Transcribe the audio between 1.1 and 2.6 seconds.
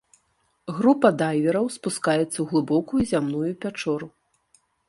дайвераў спускаецца ў